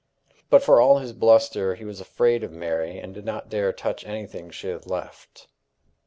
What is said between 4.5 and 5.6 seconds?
had left.